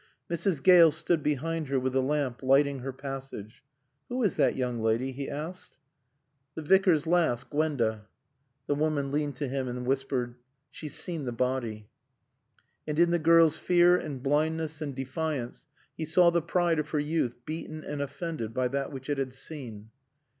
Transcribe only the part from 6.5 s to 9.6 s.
"T' Vicar's laass, Gwanda." The woman leaned to